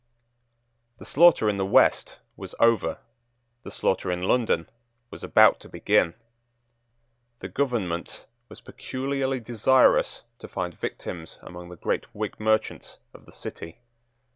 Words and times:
The 0.97 1.05
slaughter 1.05 1.47
in 1.47 1.57
the 1.57 1.63
West 1.79 2.17
was 2.35 2.55
over. 2.59 2.97
The 3.61 3.69
slaughter 3.69 4.11
in 4.11 4.23
London 4.23 4.67
was 5.11 5.23
about 5.23 5.59
to 5.59 5.69
begin. 5.69 6.15
The 7.41 7.47
government 7.47 8.25
was 8.49 8.61
peculiarly 8.61 9.39
desirous 9.39 10.23
to 10.39 10.47
find 10.47 10.73
victims 10.73 11.37
among 11.43 11.69
the 11.69 11.75
great 11.75 12.05
Whig 12.15 12.39
merchants 12.39 12.97
of 13.13 13.27
the 13.27 13.31
City. 13.31 13.77